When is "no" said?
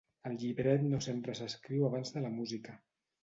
0.93-1.01